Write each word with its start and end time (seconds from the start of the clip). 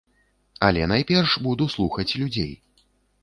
Але 0.67 0.85
найперш 0.91 1.35
буду 1.47 1.67
слухаць 1.75 2.09
людзей. 2.21 2.51